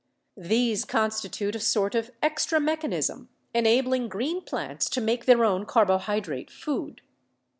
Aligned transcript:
These 0.35 0.83
con 0.83 1.11
stitute 1.11 1.53
a 1.53 1.59
sort 1.59 1.93
of 1.93 2.09
extra 2.23 2.59
mechanism, 2.59 3.29
enabling 3.53 4.09
green 4.09 4.41
plants 4.41 4.89
to 4.89 4.99
make 4.99 5.25
their 5.25 5.45
own 5.45 5.67
carbohydrate 5.67 6.49
food. 6.49 7.01